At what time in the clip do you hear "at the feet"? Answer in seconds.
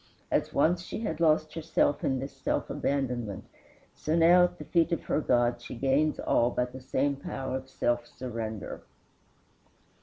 4.45-4.91